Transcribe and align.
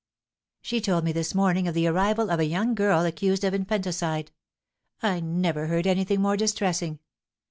She 0.63 0.81
told 0.81 1.03
me 1.03 1.11
this 1.11 1.35
morning 1.35 1.67
of 1.67 1.75
the 1.75 1.85
arrival 1.85 2.31
of 2.31 2.39
a 2.39 2.45
young 2.45 2.73
girl 2.73 3.01
accused 3.05 3.43
of 3.43 3.53
infanticide. 3.53 4.31
I 5.03 5.19
never 5.19 5.67
heard 5.67 5.85
anything 5.85 6.19
more 6.21 6.37
distressing. 6.37 6.97